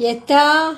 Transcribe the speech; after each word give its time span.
ಯಥಾ 0.00 0.72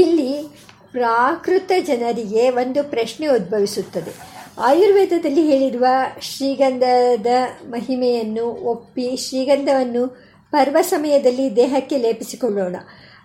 ಇಲ್ಲಿ 0.00 0.48
ಪ್ರಾಕೃತ 0.92 1.72
ಜನರಿಗೆ 1.80 2.50
ಒಂದು 2.50 2.90
ಪ್ರಶ್ನೆ 2.90 3.26
ಉದ್ಭವಿಸುತ್ತದೆ. 3.26 4.29
ಆಯುರ್ವೇದದಲ್ಲಿ 4.60 5.42
ಹೇಳಿರುವ 5.42 5.84
ಶ್ರೀಗಂಧದ 6.20 7.26
ಮಹಿಮೆಯನ್ನು 7.68 8.44
ಒಪ್ಪಿ 8.44 9.16
ಶ್ರೀಗಂಧವನ್ನು 9.16 10.06
ಪರ್ವ 10.50 10.76
ಸಮಯದಲ್ಲಿ 10.80 11.56
ದೇಹಕ್ಕೆ 11.56 11.98
ಲೇಪಿಸಿಕೊಳ್ಳೋಣ. 11.98 12.76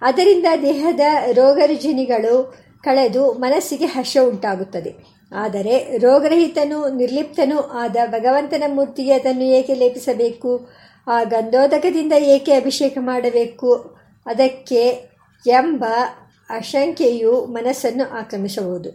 ಅದರಿಂದ 0.02 0.46
ದೇಹದ 0.62 1.00
ರೋಗರುಜಿನಿಗಳು 1.32 2.56
ಕಳೆದು 2.84 3.32
ಮನಸ್ಸಿಗೆ 3.32 3.86
ಹರ್ಷ 3.86 4.18
ಉಂಟಾಗುತ್ತದೆ. 4.24 4.96
ಆದರೆ 5.36 5.98
ರೋಗರಹಿತನು 5.98 6.90
ನಿರ್ಲಿಪ್ತನೂ 6.96 7.60
ಆದ 7.60 7.96
ಭಗವಂತನ 8.08 8.64
ಮೂರ್ತಿಗೆ 8.68 9.14
ಅದನ್ನು 9.14 9.44
ಏಕೆ 9.44 9.74
ಲೇಪಿಸಬೇಕು? 9.74 10.70
ಆ 11.08 11.24
ಗಂಧೋದಕದಿಂದ 11.24 12.14
ಏಕೆ 12.14 12.54
ಅಭಿಷೇಕ 12.54 12.98
ಮಾಡಬೇಕು? 13.02 13.98
ಅದಕ್ಕೆ 14.26 14.84
ಎಂಬ 15.48 15.86
ಅಶಂಕೆಯು 16.50 17.46
ಮನಸ್ಸನ್ನು 17.46 18.18
ಆಕ್ರಮಿಸಬಹುದು. 18.18 18.90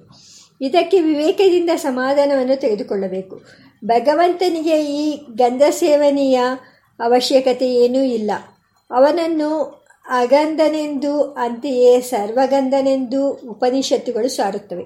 ಇದಕ್ಕೆ 0.61 1.00
ವಿವೇಕದಿಂದ 1.00 1.70
ಸಮಾಧಾನವನ್ನು 1.77 2.61
ತೆಗೆದುಕೊಳ್ಳಬೇಕು. 2.61 3.41
ಭಗವಂತನಿಗೆ 3.84 4.84
ಈ 4.84 5.16
ಗಂಧ 5.16 5.62
ಸೇವನೆಯ 5.70 6.41
ಅವಶ್ಯಕತೆ 7.00 7.69
ಏನೂ 7.70 8.03
ಇಲ್ಲ. 8.03 8.30
ಅವನನ್ನು 8.91 9.81
ಅಗಂಧನೆಂದು, 10.08 11.22
ಅಂತೆಯೇ 11.22 12.00
ಸರ್ವಗಂಧನೆಂದು 12.00 13.31
ಉಪನಿಷತ್ತುಗಳು 13.31 14.28
ಸಾರುತ್ತವೆ. 14.28 14.84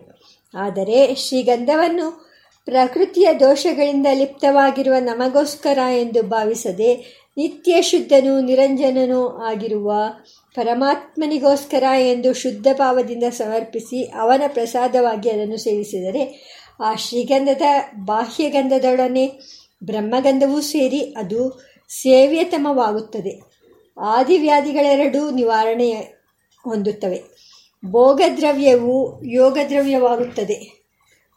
ಆದರೆ 0.54 1.14
ಶ್ರೀಗಂಧವನ್ನು 1.14 2.24
ಪ್ರಕೃತಿಯ 2.64 3.28
ದೋಷಗಳಿಂದ 3.40 4.06
ಲಿಪ್ತವಾಗಿರುವ 4.14 4.94
ನಮಗೋಸ್ಕರ 5.00 5.78
ಎಂದು 5.78 6.22
ಭಾವಿಸದೆ 6.22 6.94
ನಿತ್ಯ 7.36 7.82
ಶುದ್ಧನೂ 7.82 8.40
ನಿರಂಜನನೂ 8.40 9.28
ಆಗಿರುವ 9.28 9.92
ಪರಮಾತ್ಮನಿಗೋಸ್ಕರ 10.54 11.82
ಎಂದು 11.98 12.34
ಶುದ್ಧ 12.34 12.66
ಭಾವದಿಂದ 12.78 13.24
ಸಮರ್ಪಿಸಿ 13.30 14.02
ಅವನ 14.02 14.42
ಪ್ರಸಾದವಾಗಿ 14.46 15.30
ಅದನ್ನು 15.30 15.56
ಸೇವಿಸಿದರೆ 15.56 16.54
ಆ 16.84 16.94
ಶ್ರೀಗಂಧದ 16.94 17.62
ಬಾಹ್ಯಗಂಧದೊಡನೆ 18.04 19.26
ಬ್ರಹ್ಮಗಂಧವೂ 19.84 20.60
ಸೇರಿ 20.60 21.00
ಅದು 21.00 21.66
ಸೇವ್ಯತಮವಾಗುತ್ತದೆ. 22.02 23.40
ಆದಿವ್ಯಾಧಿಗಳೆರಡೂ 24.00 25.30
ನಿವಾರಣೆ 25.30 25.92
ಹೊಂದುತ್ತವೆ. 26.64 27.22
ಭೋಗದ್ರವ್ಯವು 27.86 29.24
ಯೋಗದ್ರವ್ಯವಾಗುತ್ತದೆ. 29.24 30.84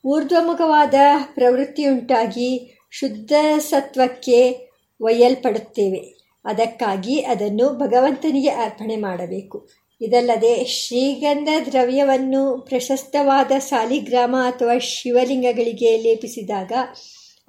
ಊರ್ಧ್ವಮುಖವಾದ 0.05 0.93
ಪ್ರವೃತ್ತಿಯುಂಟಾಗಿ 1.33 2.79
ಶುದ್ಧ 2.91 3.31
ಸತ್ವಕ್ಕೆ 3.59 4.69
ಒಯ್ಯಲ್ಪಡುತ್ತೇವೆ. 5.01 6.16
ಅದಕ್ಕಾಗಿ 6.47 7.21
ಅದನ್ನು 7.21 7.77
ಭಗವಂತನಿಗೆ 7.77 8.49
ಅರ್ಪಣೆ 8.49 8.95
ಮಾಡಬೇಕು. 8.95 9.69
ಇದಲ್ಲದೆ 10.01 10.65
ಶ್ರೀಗಂಧ 10.65 11.49
ದ್ರವ್ಯವನ್ನು 11.65 12.65
ಪ್ರಶಸ್ತವಾದ 12.69 13.51
ಸಾಲಿಗ್ರಾಮ 13.59 14.35
ಅಥವಾ 14.45 14.77
ಶಿವಲಿಂಗಗಳಿಗೆ 14.77 15.97
ಲೇಪಿಸಿದಾಗ 15.97 16.71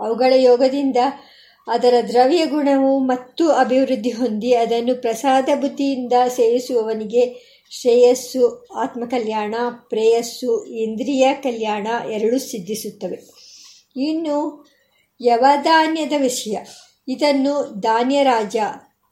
ಅವುಗಳ 0.01 0.33
ಯೋಗದಿಂದ 0.37 0.97
ಅದರ 1.67 1.95
ದ್ರವ್ಯ 2.09 2.47
ಗುಣವು 2.47 2.99
ಮತ್ತು 2.99 3.49
ಅಭಿವೃದ್ಧಿ 3.49 4.11
ಹೊಂದಿ 4.11 4.53
ಅದನ್ನು 4.53 5.01
ಪ್ರಸಾದ 5.01 5.49
ಬುದ್ಧಿಯಿಂದ 5.61 6.13
ಸೇವಿಸುವವನಿಗೆ 6.29 7.49
ಶ್ರೇಯಸ್ಸು, 7.71 8.67
ಆತ್ಮಕಲ್ಯಾಣ, 8.75 9.55
ಪ್ರೇಯಸ್ಸು, 9.89 10.65
ಇಂದ್ರಿಯ 10.65 11.33
ಕಲ್ಯಾಣ 11.43 11.87
ಎರಡೂ 12.13 12.39
ಸಿದ್ಧಿಸುತ್ತವೆ. 12.39 13.23
ಇನ್ನು 13.97 14.67
ಯವಧಾನ್ಯದ 15.23 16.13
ವಿಷಯ. 16.19 16.59
ಇದನ್ನು 17.09 17.81
ಧಾನ್ಯರಾಜ 17.81 18.57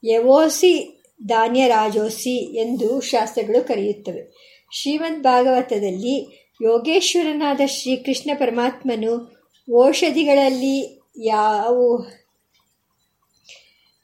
ಯವೋಸಿ 0.05 1.03
ಧಾನ್ಯರಾಜೋಸಿ 1.25 2.37
ಎಂದು 2.37 3.01
ಶಾಸ್ತ್ರಗಳು 3.01 3.67
ಕರೆಯುತ್ತವೆ. 3.67 4.47
ಶ್ರೀಮದ್ 4.71 5.23
ಭಾಗವತದಲ್ಲಿ 5.23 6.47
ಯೋಗೇಶ್ವರನಾದ 6.61 7.61
ಶ್ರೀಕೃಷ್ಣ 7.65 8.31
ಪರಮಾತ್ಮನು 8.39 9.37
ಔಷಧಿಗಳಲ್ಲಿ 9.85 11.01
ಯಾವ, 11.23 12.05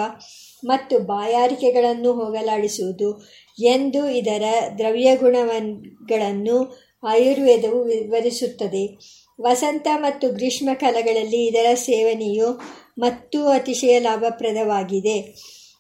ಮತ್ತು 0.65 0.99
ಬಾಯಾರಿಕೆಗಳನ್ನು 0.99 2.13
ಹೋಗಲಾಡಿಸುವುದು 2.13 3.29
ಎಂದು 3.59 4.09
ಇದರ 4.09 4.43
ದ್ರವ್ಯ 4.79 4.79
ದ್ರವ್ಯಗುಣಗಳನ್ನು 4.79 6.79
ಆಯುರ್ವೇದವು 7.09 7.85
ವಿವರಿಸುತ್ತದೆ. 7.85 8.99
ವಸಂತ 9.41 9.87
ಮತ್ತು 9.97 10.29
ಗ್ರೀಷ್ಮ 10.29 10.69
ಕಾಲಗಳಲ್ಲಿ 10.75 11.47
ಇದರ 11.47 11.75
ಸೇವನೆಯು 11.75 12.61
ಮತ್ತೂ 12.99 13.47
ಅತಿಶಯ 13.47 13.99
ಲಾಭಪ್ರದವಾಗಿದೆ. 13.99 15.35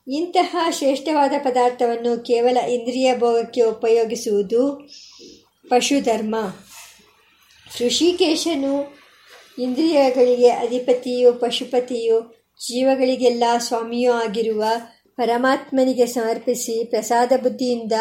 ಇಂತಹ 0.09 0.57
ಶ್ರೇಷ್ಠವಾದ 0.71 1.33
ಪದಾರ್ಥವನ್ನು 1.45 2.25
ಕೇವಲ 2.25 2.57
ಇಂದ್ರಿಯ 2.57 3.19
ಭೋಗಕ್ಕೆ 3.19 3.61
ಉಪಯೋಗಿಸುವುದು 3.61 4.91
ಪಶುಧರ್ಮ. 5.69 6.35
ಋಷಿಕೇಶನು 7.78 9.00
ಇಂದ್ರಿಯಗಳಿಗೆ 9.58 10.48
ಅಧಿಪತಿಯು 10.48 11.32
ಪಶುಪತಿಯು 11.32 12.44
ಜೀವಗಳಿಗೆಲ್ಲ 12.69 13.44
ಸ್ವಾಮಿಯೂ 13.58 14.12
ಆಗಿರುವ 14.12 14.64
ಪರಮಾತ್ಮನಿಗೆ 15.16 16.06
ಸಮರ್ಪಿಸಿ 16.06 16.84
ಪ್ರಸಾದ 16.84 17.32
ಬುದ್ಧಿಯಿಂದ 17.43 17.93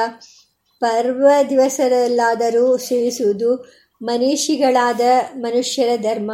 ಪರ್ವ 0.79 1.27
ದಿವಸದಲ್ಲಾದರೂ 1.49 2.77
ಸೇವಿಸುವುದು 2.77 3.71
ಮನೀಷಿಗಳಾದ 4.01 5.01
ಮನುಷ್ಯರ 5.37 6.01
ಧರ್ಮ. 6.01 6.31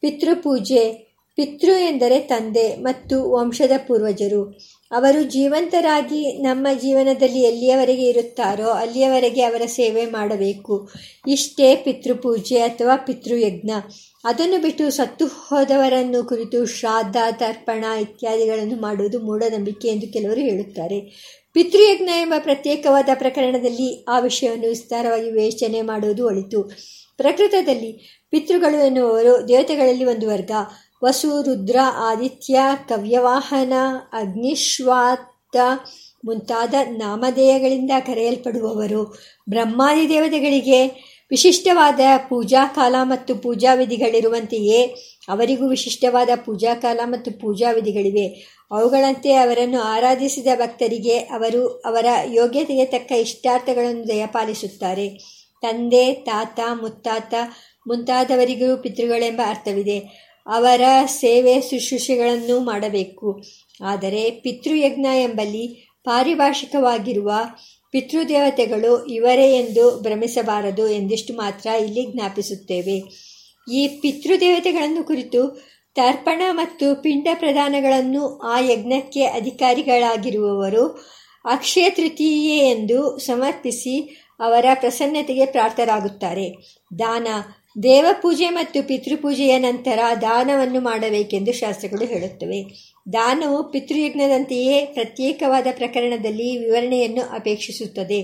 ಪಿತೃಪೂಜೆ, 0.00 0.92
ಪಿತೃ 1.36 1.70
ಎಂದರೆ 1.70 2.20
ತಂದೆ 2.20 2.76
ಮತ್ತು 2.76 3.32
ವಂಶದ 3.32 3.70
ಪೂರ್ವಜರು. 3.86 4.58
ಅವರು 4.92 5.22
ಜೀವಂತರಾಗಿ 5.22 6.42
ನಮ್ಮ 6.42 6.66
ಜೀವನದಲ್ಲಿ 6.80 7.42
ಎಲ್ಲಿಯವರೆಗೆ 7.42 8.02
ಇರುತ್ತಾರೋ 8.02 8.68
ಅಲ್ಲಿಯವರೆಗೆ 8.68 9.42
ಅವರ 9.42 9.62
ಸೇವೆ 9.66 10.06
ಮಾಡಬೇಕು. 10.06 10.90
ಇಷ್ಟೇ 11.28 11.76
ಪಿತೃಪೂಜೆ 11.76 12.58
ಅಥವಾ 12.58 12.96
ಪಿತೃಯಜ್ಞ. 12.96 13.70
ಅದನ್ನು 14.24 14.62
ಬಿಟ್ಟು 14.62 14.90
ಸತ್ತು 14.90 15.26
ಹೋದವರನ್ನು 15.26 16.24
ಕುರಿತು 16.24 16.66
ಶ್ರಾದ್ದ, 16.66 17.16
ತರ್ಪಣ 17.32 17.84
ಇತ್ಯಾದಿಗಳನ್ನು 17.84 18.76
ಮಾಡುವುದು 18.82 19.20
ಮೂಢನಂಬಿಕೆ 19.20 19.88
ಎಂದು 19.88 20.12
ಕೆಲವರು 20.12 20.40
ಹೇಳುತ್ತಾರೆ. 20.40 21.00
ಪಿತೃಯಜ್ಞ 21.52 22.08
ಎಂಬ 22.08 22.34
ಪ್ರತ್ಯೇಕವಾದ 22.38 23.08
ಪ್ರಕರಣದಲ್ಲಿ 23.14 24.04
ಆ 24.08 24.18
ವಿಷಯವನ್ನು 24.18 24.68
ವಿಸ್ತಾರವಾಗಿ 24.68 25.24
ವಿವೇಚನೆ 25.24 25.82
ಮಾಡುವುದು 25.82 26.26
ಒಳಿತು. 26.26 26.62
ಪ್ರಕೃತದಲ್ಲಿ 27.16 28.20
ಪಿತೃಗಳು 28.30 28.86
ಎನ್ನುವರು 28.86 29.48
ದೇವತೆಗಳಲ್ಲಿ 29.48 30.04
ಒಂದು 30.04 30.28
ವರ್ಗ. 30.28 30.50
ವಸು 31.04 31.42
ರುದ್ರ 31.42 31.76
ಆದಿತ್ಯ 31.96 32.60
ಕವ್ಯವಾಹನ 32.88 33.72
ಅಗ್ನಿಶ್ವಾತ 34.12 35.56
ಮುಂತಾದ 36.24 36.74
ನಾಮಧೇಯಗಳಿಂದ 36.90 37.90
ಕರೆಯಲ್ಪಡುವವರು. 38.06 39.18
ಬ್ರಹ್ಮಾದಿ 39.48 40.08
ದೇವತೆಗಳಿಗೆ 40.08 40.86
ವಿಶಿಷ್ಟವಾದ 41.30 42.00
ಪೂಜಾ 42.28 42.66
ಕಾಲ 42.66 42.94
ಮತ್ತು 43.02 43.34
ಪೂಜಾ 43.34 43.74
ವಿಧಿಗಳಿರುವಂತೆಯೇ 43.74 44.82
ಅವರಿಗೂ 45.28 45.68
ವಿಶಿಷ್ಟವಾದ 45.68 46.28
ಪೂಜಾ 46.44 46.74
ಕಾಲ 46.74 47.00
ಮತ್ತು 47.04 47.40
ಪೂಜಾ 47.40 47.72
ವಿಧಿಗಳಿವೆ. 47.72 48.26
ಅವುಗಳಂತೆ 48.70 49.32
ಅವರನ್ನು 49.34 49.80
ಆರಾಧಿಸಿದ 49.80 50.46
ಭಕ್ತರಿಗೆ 50.56 51.18
ಅವರು 51.18 51.66
ಅವರ 51.68 52.06
ಯೋಗ್ಯತೆಗೆ 52.24 52.84
ತಕ್ಕ 52.84 53.12
ಇಷ್ಟಾರ್ಥಗಳನ್ನು 53.12 54.08
ದಯಪಾಲಿಸುತ್ತಾರೆ. 54.08 55.08
ತಂದೆ, 55.60 56.12
ತಾತ, 56.12 56.60
ಮುತ್ತಾತ 56.80 57.34
ಮುಂತಾದವರಿಗೂ 57.86 58.76
ಪಿತೃಗಳೆಂಬ 58.76 59.40
ಅರ್ಥವಿದೆ. 59.46 60.31
ಅವರ 60.46 60.80
ಸೇವೆ 61.06 61.60
ಶುಶ್ರೂಷೆಗಳನ್ನು 61.60 62.60
ಮಾಡಬೇಕು. 62.60 63.42
ಆದರೆ 63.84 64.30
ಪಿತೃಯಜ್ಞ 64.30 65.06
ಎಂಬಲ್ಲಿ 65.22 65.88
ಪಾರಿಭಾಷಿಕವಾಗಿರುವ 66.04 67.32
ಪಿತೃದೇವತೆಗಳು 67.90 69.06
ಇವರೇ 69.06 69.52
ಎಂದು 69.52 70.00
ಭ್ರಮಿಸಬಾರದು 70.00 70.88
ಎಂದಿಷ್ಟು 70.88 71.34
ಮಾತ್ರ 71.34 71.66
ಇಲ್ಲಿ 71.66 72.12
ಜ್ಞಾಪಿಸುತ್ತೇವೆ. 72.12 73.02
ಈ 73.72 73.88
ಪಿತೃದೇವತೆಗಳನ್ನು 73.88 75.04
ಕುರಿತು 75.04 75.72
ತರ್ಪಣ 75.94 76.42
ಮತ್ತು 76.50 77.02
ಪಿಂಡ 77.02 77.28
ಪ್ರದಾನಗಳನ್ನು 77.34 78.38
ಆ 78.38 78.58
ಯಜ್ಞಕ್ಕೆ 78.58 79.24
ಅಧಿಕಾರಿಗಳಾಗಿರುವವರು 79.24 80.86
ಅಕ್ಷಯ 81.44 81.90
ತೃತೀಯೆ 81.90 82.58
ಎಂದು 82.58 83.18
ಸಮರ್ಪಿಸಿ 83.18 84.24
ಅವರ 84.40 84.64
ಪ್ರಸನ್ನತೆಗೆ 84.74 85.46
ಪ್ರಾರ್ಥರಾಗುತ್ತಾರೆ. 85.46 86.50
ದಾನ 86.98 87.26
ದೇವಪೂಜೆ 87.82 88.48
ಮತ್ತು 88.48 88.88
ಪಿತೃಪೂಜೆಯ 88.88 89.58
ನಂತರ 89.58 89.98
ದಾನವನ್ನು 90.20 90.80
ಮಾಡಬೇಕೆಂದು 90.80 91.52
ಶಾಸ್ತ್ರಗಳು 91.52 92.06
ಹೇಳುತ್ತವೆ. 92.06 92.92
ದಾನವು 93.12 93.70
ಪಿತೃಯಜ್ಞದಂತೆಯೇ 93.70 94.86
ಪ್ರತ್ಯೇಕವಾದ 94.86 95.66
ಪ್ರಕರಣದಲ್ಲಿ 95.72 96.58
ವಿವರಣೆಯನ್ನು 96.58 97.34
ಅಪೇಕ್ಷಿಸುತ್ತದೆ. 97.34 98.22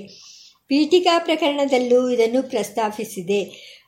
ಪೀಠಿಕಾ 0.66 1.18
ಪ್ರಕರಣದಲ್ಲೂ 1.18 2.10
ಇದನ್ನು 2.10 2.42
ಪ್ರಸ್ತಾಪಿಸಿದೆ. 2.42 3.44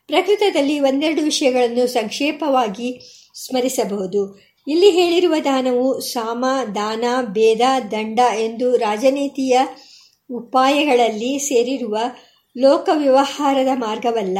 ಪ್ರಕೃತದಲ್ಲಿ 0.06 0.80
ಒಂದೆರಡು 0.80 1.22
ವಿಷಯಗಳನ್ನು 1.22 1.86
ಸಂಕ್ಷೇಪವಾಗಿ 1.86 3.00
ಸ್ಮರಿಸಬಹುದು. 3.46 4.40
ಇಲ್ಲಿ 4.68 4.90
ಹೇಳಿರುವ 4.90 5.34
ದಾನವು 5.44 6.00
ಸಾಮ, 6.00 6.44
ದಾನ, 6.74 7.04
ಭೇದ, 7.22 7.60
ದಂಡ 7.90 8.20
ಎಂದು 8.38 8.76
ರಾಜನೀತಿಯ 8.76 9.60
ಉಪಾಯಗಳಲ್ಲಿ 10.30 11.38
ಸೇರಿರುವ 11.38 11.98
ಲೋಕ 12.58 12.88
ವ್ಯವಹಾರದ 12.94 13.68
ಮಾರ್ಗವಲ್ಲ. 13.74 14.38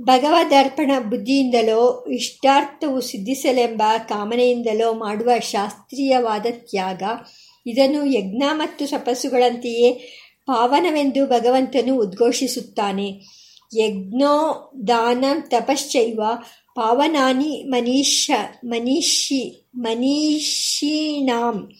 ಭಗವದರ್ಪಣ 0.00 0.90
ಬುದ್ಧಿಯಿಂದಲೋ 1.10 2.06
ಇಷ್ಟಾರ್ಥವು 2.12 3.00
ಸಿದ್ಧಿಸಲೆಂಬ 3.00 3.82
ಕಾಮನೆಯಿಂದಲೋ 4.08 4.92
ಮಾಡುವ 4.92 5.30
ಶಾಸ್ತ್ರೀಯವಾದ 5.38 6.46
ತ್ಯಾಗ. 6.50 7.02
ಇದನ್ನು 7.66 8.06
ಯಜ್ಞ 8.06 8.42
ಮತ್ತು 8.52 8.86
ಸಪಸ್ಸುಗಳಂತೆಯೇ 8.86 9.92
ಪಾವನವೆಂದು 10.46 11.26
ಭಗವಂತನು 11.26 12.00
ಉದ್ಘೋಷಿಸುತ್ತಾನೆ. 12.00 13.08
ಯಜ್ಞೋ 13.78 14.72
ದಾನ 14.88 15.24
ತಪಶ್ಚೈವ 15.48 16.20
ಪಾವನಾನಿ 16.74 17.64
ಮನೀಷ 17.68 18.30
ಮನೀಷಿ 18.64 19.68
ಮನೀಷೀಣಾಂ. 19.76 21.70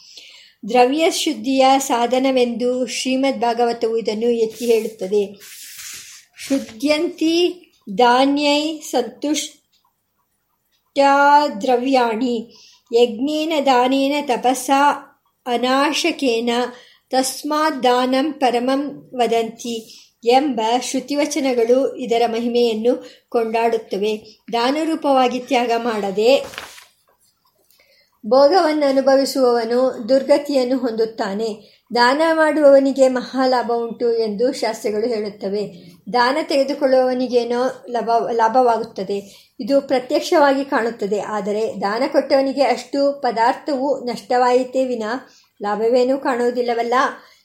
ದ್ರವ್ಯಶುದ್ಧಿಯ 0.69 1.67
ಸಾಧನವೆಂದು 1.79 2.87
ಶ್ರೀಮದ್ 2.87 3.41
ಭಾಗವತವು 3.41 3.99
ಇದನ್ನು 3.99 4.31
ಎತ್ತಿ 4.31 4.67
ಹೇಳುತ್ತದೆ. 4.67 5.35
ಶುದ್ಧ್ಯಂತಿ 6.49 7.63
ದ್ರವ್ಯಾಣಿ 11.61 12.55
ಯಜ್ಞೇನ 12.93 13.53
ದಾನೇನ 13.67 14.15
ತಪಸ್ಸಾ 14.27 14.91
ಅನಾಶಕೇನ 15.47 16.51
ತಸ್ಮಾತ್ 17.11 17.83
ದಾನಂ 17.83 18.33
ಪರಮಂ 18.33 19.11
ವದಂತಿ 19.15 20.03
ಎಂಬ 20.25 20.61
ಶ್ರುತಿವಚನಗಳು 20.81 21.97
ಇದರ 21.97 22.23
ಮಹಿಮೆಯನ್ನು 22.27 23.11
ಕೊಂಡಾಡುತ್ತವೆ. 23.29 24.43
ದಾನರೂಪವಾಗಿ 24.53 25.39
ತ್ಯಾಗ 25.39 25.73
ಮಾಡದೆ 25.77 26.47
ಭೋಗವನ್ನು 28.27 28.87
ಅನುಭವಿಸುವವನು 28.87 30.09
ದುರ್ಗತಿಯನ್ನು 30.09 30.79
ಹೊಂದುತ್ತಾನೆ. 30.79 31.81
ದಾನ 31.95 32.23
ಮಾಡುವವನಿಗೆ 32.33 33.09
ಮಹಾಲಾಭ 33.09 33.73
ಉಂಟು 33.77 34.13
ಎಂದು 34.13 34.53
ಶಾಸ್ತ್ರಗಳು 34.53 35.07
ಹೇಳುತ್ತವೆ. 35.07 35.96
ದಾನ 36.13 36.39
ತೆಗೆದುಕೊಳ್ಳುವವನಿಗೇನೋ 36.43 37.85
ಲಾಭ, 37.91 38.11
ಲಾಭವಾಗುತ್ತದೆ. 38.33 39.47
ಇದು 39.61 39.81
ಪ್ರತ್ಯಕ್ಷವಾಗಿ 39.81 40.65
ಕಾಣುತ್ತದೆ. 40.65 41.21
ಆದರೆ 41.21 41.81
ದಾನ 41.81 42.03
ಕೊಟ್ಟವನಿಗೆ 42.13 42.63
ಅಷ್ಟು 42.63 43.21
ಪದಾರ್ಥವು 43.23 44.05
ನಷ್ಟವಾಯಿತೇ 44.05 44.85
ವಿನ 44.85 45.03
ಲಾಭವೇನೂ 45.63 46.19
ಕಾಣುವುದಿಲ್ಲವಲ್ಲ 46.19 46.95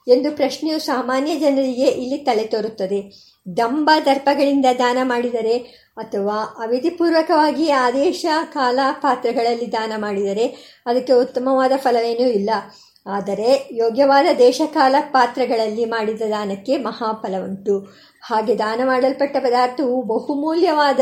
ಎಂದು 0.08 0.36
ಪ್ರಶ್ನೆಯು 0.36 0.80
ಸಾಮಾನ್ಯ 0.80 1.40
ಜನರಿಗೆ 1.40 1.86
ಇಲ್ಲಿ 1.86 2.18
ತಲೆ 2.18 2.44
ತೋರುತ್ತದೆ 2.44 3.32
ದಂಬ 3.58 3.92
ದರ್ಪಗಳಿಂದ 4.06 4.66
ದಾನ 4.80 4.98
ಮಾಡಿದರೆ 5.04 5.58
ಅಥವಾ 5.98 6.64
ಅವಿಧಿಪೂರ್ವಕವಾಗಿ 6.64 7.70
ಆದೇಶ 7.70 8.26
ಕಾಲ 8.54 8.80
ಪಾತ್ರಗಳಲ್ಲಿ 9.00 9.72
ದಾನ 9.72 9.92
ಮಾಡಿದರೆ 9.98 10.46
ಅದಕ್ಕೆ 10.86 11.14
ಉತ್ತಮವಾದ 11.14 11.72
ಫಲವೇನೂ 11.78 12.28
ಇಲ್ಲ. 12.28 12.50
ಆದರೆ 13.06 13.70
ಯೋಗ್ಯವಾದ 13.72 14.26
ದೇಶಕಾಲ 14.38 14.96
ಪಾತ್ರಗಳಲ್ಲಿ 15.12 15.86
ಮಾಡಿದ 15.86 16.22
ದಾನಕ್ಕೆ 16.22 16.78
ಮಹಾಫಲವುಂಟು. 16.78 17.80
ಹಾಗೆ 18.22 18.58
ದಾನ 18.60 18.82
ಮಾಡಲ್ಪಟ್ಟ 18.86 19.38
ಪದಾರ್ಥವು 19.38 20.04
ಬಹುಮೂಲ್ಯವಾದ 20.04 21.00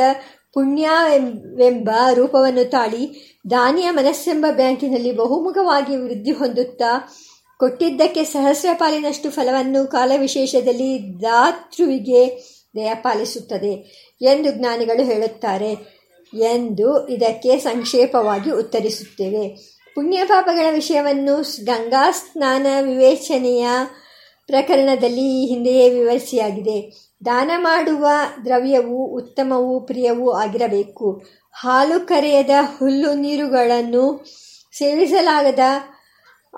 ಪುಣ್ಯವೆಂಬ 0.54 1.90
ರೂಪವನ್ನು 2.14 2.70
ತಾಳಿ 2.70 3.36
ದಾನಿಯ 3.52 3.90
ಮನಸ್ಸೆಂಬ 3.90 4.46
ಬ್ಯಾಂಕಿನಲ್ಲಿ 4.52 5.12
ಬಹುಮುಖವಾಗಿ 5.16 5.96
ವೃದ್ಧಿ 5.96 6.32
ಹೊಂದುತ್ತಾ 6.32 7.16
ಕೊಟ್ಟಿದ್ದಕ್ಕೆ 7.58 8.24
ಸಹಸ್ರ 8.24 8.70
ಪಾಲಿನಷ್ಟು 8.74 9.30
ಫಲವನ್ನು 9.30 9.88
ಕಾಲವಿಶೇಷದಲ್ಲಿ 9.88 11.22
ದಾತೃವಿಗೆ 11.22 12.28
ದಯಪಾಲಿಸುತ್ತದೆ 12.76 13.74
ಎಂದು 14.22 14.52
ಜ್ಞಾನಿಗಳು 14.52 15.06
ಹೇಳುತ್ತಾರೆ 15.06 16.00
ಎಂದು 16.34 17.08
ಇದಕ್ಕೆ 17.08 17.60
ಸಂಕ್ಷೇಪವಾಗಿ 17.60 18.52
ಉತ್ತರಿಸುತ್ತೇವೆ. 18.52 19.79
ಪುಣ್ಯ 20.00 20.26
ಪಾಪಗಳ 20.26 20.66
ವಿಷಯವನ್ನು 20.72 21.66
ಗಂಗಾ 21.66 22.12
ಸ್ನಾನ 22.12 22.68
ವಿವೇಚನೆಯ 22.82 23.68
ಪ್ರಕರಣದಲ್ಲಿ 24.48 25.44
ಈ 25.44 25.46
ಹಿಂದೆಯೇ 25.46 25.90
ವಿವರಿಸಿಯಾಗಿದೆ. 25.90 26.94
ದಾನ 27.26 27.52
ಮಾಡುವ 27.58 28.08
ದ್ರವ್ಯವು 28.46 29.06
ಉತ್ತಮವೂ 29.06 29.80
ಪ್ರಿಯವೂ 29.80 30.32
ಆಗಿರಬೇಕು. 30.32 31.22
ಹಾಲು 31.52 32.08
ಕರೆಯದ 32.08 32.50
ಹುಲ್ಲು 32.78 33.14
ನೀರುಗಳನ್ನು 33.14 34.26
ಸೇವಿಸಲಾಗದ 34.78 35.60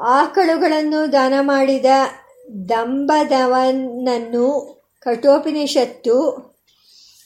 ಆಕಳುಗಳನ್ನು 0.01 1.13
ದಾನ 1.13 1.33
ಮಾಡಿದ 1.39 1.85
ದಂಬದವನನ್ನು 2.69 4.45
ಕಠೋಪನಿಷತ್ತು 4.99 6.29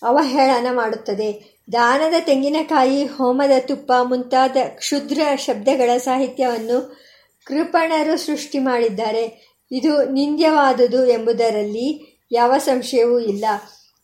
ಅವಹೇಳನ 0.03 0.67
ಮಾಡುತ್ತದೆ. 0.75 1.54
ದಾನದ 1.71 2.13
ತೆಂಗಿನಕಾಯಿ, 2.19 3.05
ಹೋಮದ 3.05 3.51
ತುಪ್ಪ 3.59 3.91
ಮುಂತಾದ 4.03 4.57
ಕ್ಷುದ್ರ 4.67 5.21
ಶಬ್ದಗಳ 5.37 5.97
ಸಾಹಿತ್ಯವನ್ನು 5.97 6.97
ಕೃಪಣರು 7.45 8.17
ಸೃಷ್ಟಿ 8.17 8.59
ಮಾಡಿದ್ದಾರೆ. 8.59 9.55
ಇದು 9.71 10.05
ನಿಂದ್ಯವಾದುದು 10.05 11.05
ಎಂಬುದರಲ್ಲಿ 11.05 12.21
ಯಾವ 12.31 12.57
ಸಂಶಯವೂ 12.57 13.19
ಇಲ್ಲ. 13.19 13.45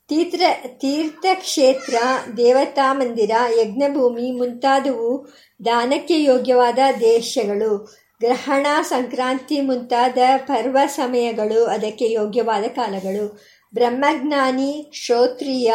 ತೀರ್ಥ 0.07 0.41
ತೀರ್ಥಕ್ಷೇತ್ರ 0.67 1.95
ದೇವತಾ 2.37 2.93
ಮಂದಿರ 2.93 3.31
ಯಜ್ಞಭೂಮಿ 3.59 4.31
ಮುಂತಾದವು 4.31 5.33
ದಾನಕ್ಕೆ 5.65 6.23
ಯೋಗ್ಯವಾದ 6.23 6.79
ದೇಶಗಳು. 6.99 7.77
ಗ್ರಹಣ 8.19 8.67
ಸಂಕ್ರಾಂತಿ 8.81 9.61
ಮುಂತಾದ 9.61 10.17
ಪರ್ವ 10.37 10.77
ಸಮಯಗಳು 10.87 11.65
ಅದಕ್ಕೆ 11.65 12.11
ಯೋಗ್ಯವಾದ 12.11 12.63
ಕಾಲಗಳು. 12.63 13.41
ಬ್ರಹ್ಮಜ್ಞಾನಿ 13.73 14.91
ಶ್ರೋತ್ರಿಯ 14.93 15.73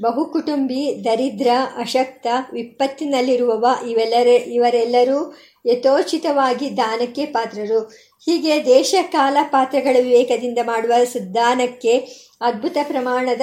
ಬಹುಕುಟುಂಬಿ, 0.00 1.04
ದರಿದ್ರ, 1.04 1.48
ಅಶಕ್ತ, 1.76 2.26
ವಿಪತ್ತಿನಲ್ಲಿರುವವ 2.52 3.66
ಇವೆಲ್ಲರ 3.88 4.26
ಇವರೆಲ್ಲರೂ 4.26 5.36
ಯಥೋಚಿತವಾಗಿ 5.66 6.76
ದಾನಕ್ಕೆ 6.76 7.26
ಪಾತ್ರರು. 7.26 7.80
ಹೀಗೆ 8.24 8.64
ದೇಶ 8.64 8.94
ಕಾಲ 9.12 9.36
ಪಾತ್ರಗಳ 9.42 9.96
ವಿವೇಕದಿಂದ 9.96 10.58
ಮಾಡುವ 10.62 10.92
ಸದ್ದಾನಕ್ಕೆ 11.04 11.98
ಅದ್ಭುತ 12.40 12.76
ಪ್ರಮಾಣದ 12.82 13.40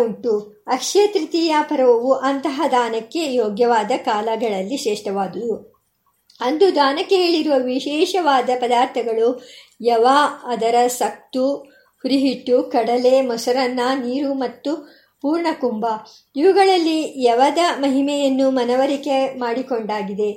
ಉಂಟು 0.00 0.64
ಅಕ್ಷಯ 0.66 1.06
ತೃತೀಯ 1.06 1.56
ಪರ್ವವು 1.62 2.12
ಅಂತಹ 2.12 2.62
ದಾನಕ್ಕೆ 2.70 3.34
ಯೋಗ್ಯವಾದ 3.34 3.90
ಕಾಲಗಳಲ್ಲಿ 4.04 4.76
ಶ್ರೇಷ್ಠವಾದುದು. 4.76 5.72
ಅಂದು 6.40 6.74
ದಾನಕ್ಕೆ 6.74 7.16
ಹೇಳಿರುವ 7.16 7.52
ವಿಶೇಷವಾದ 7.64 8.50
ಪದಾರ್ಥಗಳು 8.60 9.42
ಯವ, 9.84 10.06
ಅದರ 10.44 10.74
ಸಕ್ತು, 10.86 11.54
ಹುರಿಹಿಟ್ಟು, 12.02 12.62
ಕಡಲೆ, 12.62 13.22
ಮೊಸರನ್ನ, 13.22 13.80
ನೀರು 13.94 14.34
ಮತ್ತು 14.34 15.01
ಪೂರ್ಣಕುಂಭ 15.23 15.85
ಇವುಗಳಲ್ಲಿ 16.35 16.99
ಯವದ 17.23 17.61
ಮಹಿಮೆಯನ್ನು 17.79 18.47
ಮನವರಿಕೆ 18.51 19.17
ಮಾಡಿಕೊಂಡಾಗಿದೆ 19.39 20.29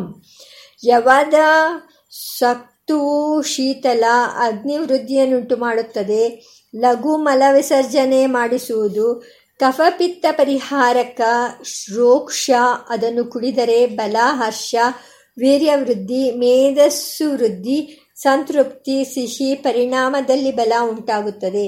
यवद 0.90 1.36
ಸಕ್ತು 2.88 3.42
ಶೀತಲ, 3.42 4.04
ಅಗ್ನಿವೃದ್ಧಿಯನ್ನುಂಟು 4.38 5.58
ಮಾಡುತ್ತದೆ. 5.58 6.24
ಲಘು 6.76 7.18
ಮಲವಿಸರ್ಜನೆ 7.18 8.26
ಮಾಡಿಸುವುದು, 8.26 9.24
ಕಫಪಿತ್ತ 9.60 10.26
ಪರಿಹಾರಕ 10.32 11.22
ಶ್ರೋಕ್ಷ 11.64 12.52
ಅದನ್ನು 12.90 13.26
ಕುಡಿದರೆ 13.26 13.86
ಬಲ, 13.86 14.16
ಹರ್ಷ, 14.22 14.76
ವೀರ್ಯವೃದ್ಧಿ, 15.40 16.32
ಮೇಧಸ್ಸು 16.32 17.32
ವೃದ್ಧಿ, 17.32 18.12
ಸಂತೃಪ್ತಿ, 18.16 19.06
ಸಿಹಿ 19.06 19.56
ಪರಿಣಾಮದಲ್ಲಿ 19.56 20.52
ಬಲ 20.52 20.74
ಉಂಟಾಗುತ್ತದೆ. 20.84 21.68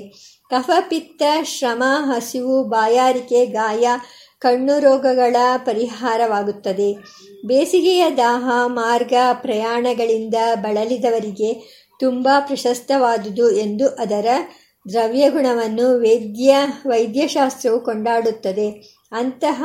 ಕಫಪಿತ್ತ 0.49 1.23
ಶ್ರಮ, 1.43 1.83
ಹಸಿವು, 1.97 2.63
ಬಾಯಾರಿಕೆ, 2.63 3.45
ಗಾಯ 3.45 3.87
ಕಣ್ಣು 4.45 4.79
ರೋಗಗಳ 4.79 5.35
ಪರಿಹಾರವಾಗುತ್ತದೆ. 5.57 6.89
ಬೇಸಿಗೆಯ 7.45 8.05
ದಾಹ, 8.17 8.67
ಮಾರ್ಗ, 8.67 9.13
ಪ್ರಯಾಣಗಳಿಂದ 9.33 10.35
ಬಳಲಿದವರಿಗೆ 10.55 11.51
ತುಂಬ 11.99 12.29
ಪ್ರಶಸ್ತವಾದುದು 12.39 13.51
ಎಂದು 13.51 13.87
ಅದರ 13.87 14.27
ದ್ರವ್ಯಗುಣವನ್ನು 14.89 15.99
ವೈದ್ಯ, 15.99 16.55
ವೈದ್ಯಶಾಸ್ತ್ರವು 16.85 17.79
ಕೊಂಡಾಡುತ್ತದೆ. 17.79 18.69
ಅಂತಹ 19.11 19.63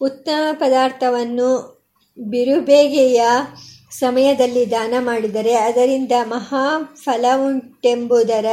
ಉತ್ತಮ 0.00 0.42
ಪದಾರ್ಥವನ್ನು 0.52 1.50
ಬಿರುಬೇಗೆಯ 2.18 3.22
ಸಮಯದಲ್ಲಿ 3.90 4.70
ದಾನ 4.70 4.94
ಮಾಡಿದರೆ 4.98 5.54
ಅದರಿಂದ 5.54 6.12
ಮಹಾ 6.24 6.94
ಫಲ 7.04 7.24
ಉಂಟೆಂಬುದರ 7.46 8.46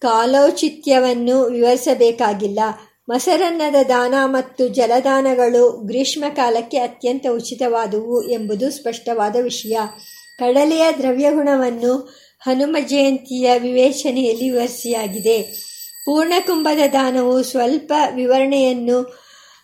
ಕಾಲೌಚಿತ್ಯವನ್ನು 0.00 1.42
ವಿವರಿಸಬೇಕಾಗಿಲ್ಲ. 1.44 2.60
ಮಸರನ್ನದ 3.08 3.74
ದಾನ 3.88 4.14
ಮತ್ತು 4.24 4.68
ಜಲದಾನಗಳು 4.68 5.70
ಗ್ರೀಷ್ಮ 5.70 6.24
ಕಾಲಕ್ಕೆ 6.34 6.78
ಅತ್ಯಂತ 6.78 7.26
ಉಚಿತವಾದುವು 7.32 8.22
ಎಂಬುದು 8.22 8.70
ಸ್ಪಷ್ಟವಾದ 8.70 9.36
ವಿಷಯ. 9.42 9.78
ಕಡಲೆಯ 10.38 10.86
ದ್ರವ್ಯಗುಣವನ್ನು 10.98 12.14
ಹನುಮ 12.40 12.76
ಜಯಂತಿಯ 12.80 13.58
ವಿವೇಚನೆಯಲ್ಲಿ 13.58 14.50
ವಿವರಿಸಿಯಾಗಿದೆ. 14.50 15.42
ಪೂರ್ಣಕುಂಭದ 16.04 16.80
ದಾನವು 16.92 17.42
ಸ್ವಲ್ಪ 17.42 17.92
ವಿವರಣೆಯನ್ನು 18.14 18.98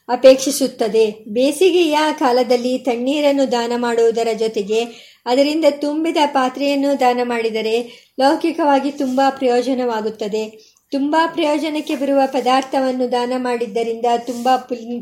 ಅಪೇಕ್ಷಿಸುತ್ತದೆ. 0.08 1.10
ಬೇಸಿಗೆಯ 1.10 1.98
ಕಾಲದಲ್ಲಿ 2.12 2.78
ತಣ್ಣೀರನ್ನು 2.78 3.52
ದಾನ 3.52 3.72
ಮಾಡುವುದರ 3.76 4.28
ಜೊತೆಗೆ 4.38 4.84
ಅದರಿಂದ 5.26 5.64
ತುಂಬಿದ 5.70 6.16
ಪಾತ್ರೆಯನ್ನು 6.26 7.00
ದಾನ 7.00 7.20
ಮಾಡಿದರೆ 7.22 8.06
ಲೌಕಿಕವಾಗಿ 8.20 8.90
ತುಂಬ 8.90 9.20
ಪ್ರಯೋಜನವಾಗುತ್ತದೆ. 9.30 10.73
ತುಂಬ 10.94 11.16
ಪ್ರಯೋಜನಕ್ಕೆ 11.34 11.94
ಬರುವ 11.96 12.20
ಪದಾರ್ಥವನ್ನು 12.26 13.06
ದಾನ 13.12 13.32
ಮಾಡಿದ್ದರಿಂದ 13.36 14.06
ತುಂಬ 14.26 14.48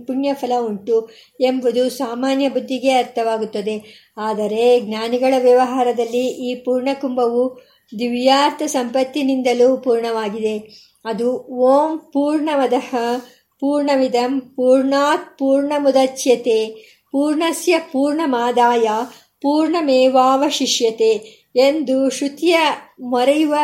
ಪುಣ್ಯ 0.06 0.28
ಫಲ 0.34 0.52
ಉಂಟು 0.60 0.96
ಎಂಬುದು 1.40 1.82
ಸಾಮಾನ್ಯ 1.90 2.48
ಬುದ್ಧಿಗೆ 2.48 2.92
ಅರ್ಥವಾಗುತ್ತದೆ. 2.92 3.76
ಆದರೆ 4.18 4.62
ಜ್ಞಾನಿಗಳ 4.80 5.34
ವ್ಯವಹಾರದಲ್ಲಿ 5.38 6.24
ಈ 6.48 6.50
ಪೂರ್ಣಕುಂಭವು 6.64 7.42
ದಿವ್ಯಾರ್ಥ 7.92 8.62
ಸಂಪತ್ತಿನಿಂದಲೂ 8.76 9.68
ಪೂರ್ಣವಾಗಿದೆ. 9.76 10.56
ಅದು 11.04 11.28
ಓಂ 11.66 11.90
ಪೂರ್ಣವದ 12.12 12.78
ಪೂರ್ಣವಿದಂ 13.60 14.40
ಪೂರ್ಣಾತ್ 14.56 15.38
ಪೂರ್ಣಮುದಚ್ಯತೆ 15.38 16.58
ಪೂರ್ಣಸ್ಯ 17.12 17.74
ಪೂರ್ಣಮಾದಾಯ 17.92 18.88
ಪೂರ್ಣಮೇವಾವಶಿಷ್ಯತೆ 19.42 21.12
ಎಂದು 21.56 21.96
ಶ್ರುತಿಯ 22.10 22.56
ಮೊರೆಯುವ 23.00 23.54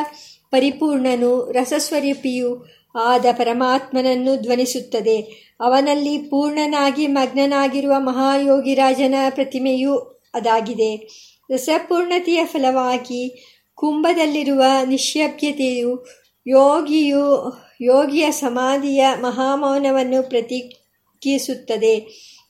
ಪರಿಪೂರ್ಣನು 0.50 1.52
ರಸಸ್ವರೂಪಿಯೂ 1.52 2.66
ಆದ 2.98 3.26
ಪರಮಾತ್ಮನನ್ನು 3.32 4.36
ಧ್ವನಿಸುತ್ತದೆ. 4.36 5.20
ಅವನಲ್ಲಿ 5.60 6.18
ಪೂರ್ಣನಾಗಿ 6.18 7.06
ಮಗ್ನನಾಗಿರುವ 7.06 7.94
ಮಹಾಯೋಗಿರಾಜನ 7.98 9.14
ಪ್ರತಿಮೆಯೂ 9.30 9.94
ಅದಾಗಿದೆ. 10.34 11.08
ರಸಪೂರ್ಣತೆಯ 11.50 12.44
ಫಲವಾಗಿ 12.44 13.44
ಕುಂಭದಲ್ಲಿರುವ 13.74 14.62
ನಿಶ್ಯಭ್ಯತೆಯು 14.86 16.06
ಯೋಗಿಯು 16.46 17.52
ಯೋಗಿಯ 17.80 18.30
ಸಮಾಧಿಯ 18.30 19.06
ಮಹಾಮೌನವನ್ನು 19.20 20.28
ಪ್ರತೀಕಿಸುತ್ತದೆ 20.28 22.00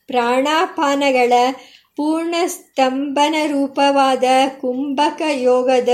ಪ್ರಾಣಾಪಾನಗಳ 0.07 1.33
ಪೂರ್ಣ 1.97 2.35
ಸ್ತಂಭನ 2.47 3.35
ರೂಪವಾದ 3.47 4.25
ಕುಂಭಕ 4.61 5.23
ಯೋಗದ 5.33 5.89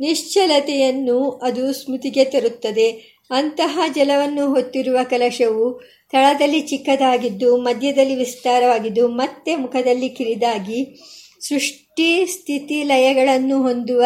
ನಿಶ್ಚಲತೆಯನ್ನು 0.00 1.30
ಅದು 1.30 1.72
ಸ್ಮೃತಿಗೆ 1.72 2.24
ತರುತ್ತದೆ. 2.24 3.18
ಅಂತಹ 3.30 3.80
ಜಲವನ್ನು 3.94 4.48
ಹೊತ್ತಿರುವ 4.48 4.98
ಕಲಶವು 5.10 5.80
ತಳದಲ್ಲಿ 6.12 6.60
ಚಿಕ್ಕದಾಗಿದ್ದು, 6.60 7.56
ಮಧ್ಯದಲ್ಲಿ 7.56 8.14
ವಿಸ್ತಾರವಾಗಿದ್ದು, 8.14 9.08
ಮತ್ತೆ 9.08 9.56
ಮುಖದಲ್ಲಿ 9.56 10.08
ಕಿರಿದಾಗಿ 10.08 11.00
ಸೃಷ್ಟಿ 11.48 12.26
ಸ್ಥಿತಿ 12.26 12.82
ಲಯಗಳನ್ನು 12.82 13.62
ಹೊಂದುವ 13.62 14.02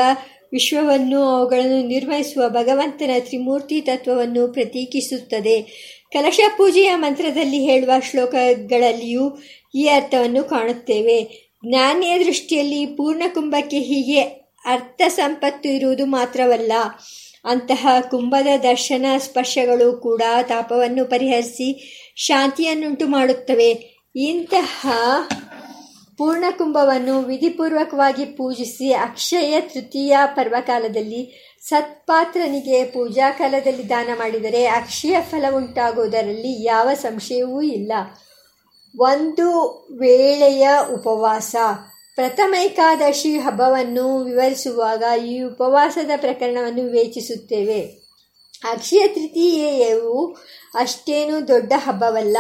ವಿಶ್ವವನ್ನು, 0.52 1.22
ಅವುಗಳನ್ನು 1.22 1.86
ನಿರ್ವಹಿಸುವ 1.86 2.48
ಭಗವಂತನ 2.48 3.10
ತ್ರಿಮೂರ್ತಿ 3.20 3.80
ತತ್ವವನ್ನು 3.80 4.48
ಪ್ರತೀಕಿಸುತ್ತದೆ. 4.48 5.62
ಕಲಶ 6.12 6.40
ಪೂಜೆಯ 6.56 6.94
ಮಂತ್ರದಲ್ಲಿ 6.94 7.58
ಹೇಳುವ 7.58 7.90
ಶ್ಲೋಕಗಳಲ್ಲಿಯೂ 8.10 9.38
ಈ 9.74 9.86
ಅರ್ಥವನ್ನು 9.86 10.44
ಕಾಣುತ್ತೇವೆ. 10.44 11.24
ಜ್ಞಾನಿಯ 11.68 12.24
ದೃಷ್ಟಿಯಲ್ಲಿ 12.24 12.86
ಪೂರ್ಣಕುಂಭಕ್ಕೆ 12.86 13.80
ಹೀಗೆ 13.80 14.41
ಅರ್ಥ 14.64 15.02
ಸಂಪತ್ತು 15.08 15.68
ಇರುವುದು 15.68 16.06
ಮಾತ್ರವಲ್ಲ, 16.06 16.72
ಅಂತಹ 17.44 17.86
ಕುಂಭದ 18.10 18.46
ದರ್ಶನ 18.62 19.06
ಸ್ಪರ್ಶಗಳು 19.18 19.96
ಕೂಡ 19.96 20.22
ತಾಪವನ್ನು 20.42 21.04
ಪರಿಹರಿಸಿ 21.04 21.68
ಶಾಂತಿಯನ್ನುಂಟು 22.16 23.06
ಮಾಡುತ್ತವೆ. 23.06 23.70
ಇಂತಹ 24.16 24.86
ಪೂರ್ಣ 26.18 26.44
ಕುಂಭವನ್ನು 26.58 27.20
ವಿಧಿಪೂರ್ವಕವಾಗಿ 27.20 28.24
ಪೂಜಿಸಿ 28.24 28.92
ಅಕ್ಷಯ 28.92 29.60
ತೃತೀಯ 29.60 30.16
ಪರ್ವಕಾಲದಲ್ಲಿ 30.26 31.22
ಸತ್ಪಾತ್ರನಿಗೆ 31.60 32.84
ಪೂಜಾ 32.84 33.30
ಕಾಲದಲ್ಲಿ 33.30 33.88
ದಾನ 33.88 34.08
ಮಾಡಿದರೆ 34.18 34.66
ಅಕ್ಷಯ 34.66 35.16
ಫಲ 35.20 35.44
ಉಂಟಾಗುವುದರಲ್ಲಿ 35.56 36.64
ಯಾವ 36.64 36.88
ಸಂಶಯವೂ 36.94 37.62
ಇಲ್ಲ. 37.62 37.92
ಒಂದು 38.98 39.48
ವೇಳೆಯ 39.98 40.68
ಉಪವಾಸ. 40.94 41.56
ಪ್ರಥಮೈಕಾದಶಿ 42.18 43.38
ಹಬ್ಬವನ್ನು 43.38 44.06
ವಿವರಿಸುವಾಗ 44.24 45.04
ಈ 45.26 45.42
ಉಪವಾಸದ 45.42 46.10
ಪ್ರಕರಣವನ್ನು 46.16 46.82
ವಿವೇಚಿಸುತ್ತೇವೆ. 46.82 47.80
ಅಕ್ಷಯ 48.64 49.06
ತೃತೀಯವು 49.08 50.36
ಅಷ್ಟೇನು 50.74 51.48
ದೊಡ್ಡ 51.48 51.72
ಹಬ್ಬವಲ್ಲ, 51.76 52.38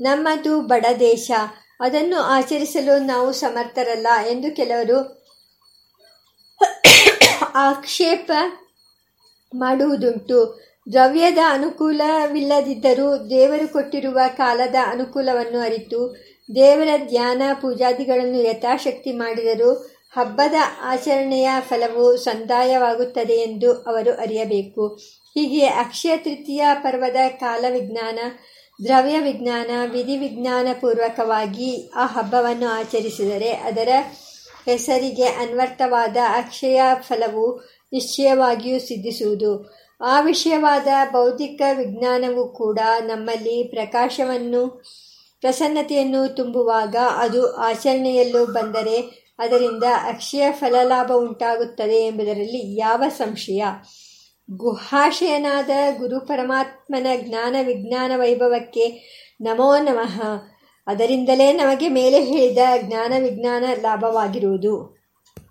ನಮ್ಮದು 0.00 0.60
ಬಡ 0.60 0.86
ದೇಶ. 1.00 1.30
ಅದನ್ನು 1.80 2.18
ಆಚರಿಸಲು 2.20 2.94
ನಾವು 3.04 3.32
ಸಮರ್ಥರಲ್ಲ 3.32 4.06
ಎಂದು 4.30 4.56
ಕೆಲವರು 4.56 4.98
ಆಕ್ಷೇಪ 7.54 8.30
ಮಾಡುವುದುಂಟು. 9.52 10.40
ದ್ರವ್ಯದ 10.92 11.38
ಅನುಕೂಲವಿಲ್ಲದಿದ್ದರೂ 11.48 13.08
ದೇವರು 13.30 13.66
ಕೊಟ್ಟಿರುವ 13.68 14.18
ಕಾಲದ 14.36 14.74
ಅನುಕೂಲವನ್ನು 14.86 15.58
ಅರಿತು 15.58 16.00
ದೇವರ 16.54 16.88
ಧ್ಯಾನ 17.08 17.42
ಪೂಜಾದಿಗಳನ್ನು 17.60 18.42
ಯಥಾಶಕ್ತಿ 18.42 19.12
ಮಾಡಿದರೂ 19.12 19.72
ಹಬ್ಬದ 20.12 20.54
ಆಚರಣೆಯ 20.82 21.50
ಫಲವು 21.60 22.16
ಸಂದಾಯವಾಗುತ್ತದೆ 22.16 23.32
ಎಂದು 23.32 23.72
ಅವರು 23.72 24.12
ಅರಿಯಬೇಕು. 24.12 24.88
ಹೀಗೆ 25.34 25.66
ಅಕ್ಷಯ 25.66 26.16
ತೃತೀಯ 26.16 26.66
ಪರ್ವದ 26.74 27.16
ಕಾಲವಿಜ್ಞಾನ, 27.40 28.18
ದ್ರವ್ಯ 28.84 29.18
ವಿಜ್ಞಾನ 29.18 29.70
ವಿಧಿವಿಜ್ಞಾನ 29.90 30.68
ಪೂರ್ವಕವಾಗಿ 30.80 31.90
ಆ 31.94 32.06
ಹಬ್ಬವನ್ನು 32.06 32.68
ಆಚರಿಸಿದರೆ 32.68 33.50
ಅದರ 33.50 33.88
ಹೆಸರಿಗೆ 34.66 35.24
ಅನ್ವರ್ಥವಾದ 35.24 36.16
ಅಕ್ಷಯ 36.28 36.80
ಫಲವು 37.00 37.60
ನಿಶ್ಚಯವಾಗಿಯೂ 37.92 38.78
ಸಿದ್ಧಿಸುವುದು. 38.78 39.80
ಆ 40.00 40.20
ವಿಷಯವಾದ 40.20 40.88
ಬೌದ್ಧಿಕ 41.12 41.62
ವಿಜ್ಞಾನವು 41.74 42.48
ಕೂಡ 42.48 42.78
ನಮ್ಮಲ್ಲಿ 43.06 43.64
ಪ್ರಕಾಶವನ್ನು 43.64 44.82
ಪ್ರಸನ್ನತೆಯನ್ನು 45.40 46.36
ತುಂಬುವಾಗ 46.36 46.96
ಅದು 47.16 47.52
ಆಚರಣೆಯಲ್ಲೂ 47.52 48.46
ಬಂದರೆ 48.46 49.20
ಅದರಿಂದ 49.38 49.84
ಅಕ್ಷಯ 50.08 50.52
ಫಲಲಾಭ 50.52 51.12
ಉಂಟಾಗುತ್ತದೆ 51.14 52.06
ಎಂಬುದರಲ್ಲಿ 52.06 52.78
ಯಾವ 52.78 53.02
ಸಂಶಯ? 53.08 53.64
ಗುಹಾಶಯನಾದ 54.50 55.70
ಗುರು 55.98 56.20
ಪರಮಾತ್ಮನ 56.20 57.06
ಜ್ಞಾನ 57.16 57.56
ವಿಜ್ಞಾನ 57.62 58.12
ವೈಭವಕ್ಕೆ 58.16 58.86
ನಮೋ 59.40 59.78
ನಮಃ. 59.78 60.22
ಅದರಿಂದಲೇ 60.86 61.52
ನಮಗೆ 61.52 61.88
ಮೇಲೆ 61.88 62.24
ಹೇಳಿದ 62.24 62.58
ಜ್ಞಾನ 62.82 63.12
ವಿಜ್ಞಾನ 63.18 63.64
ಲಾಭವಾಗಿರುವುದು. 63.82 64.99